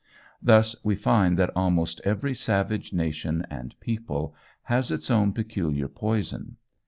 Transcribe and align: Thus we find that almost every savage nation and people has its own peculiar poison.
Thus 0.41 0.75
we 0.83 0.95
find 0.95 1.37
that 1.37 1.51
almost 1.55 2.01
every 2.03 2.33
savage 2.33 2.91
nation 2.91 3.45
and 3.51 3.79
people 3.79 4.33
has 4.63 4.89
its 4.89 5.11
own 5.11 5.31
peculiar 5.31 5.87
poison. 5.87 6.57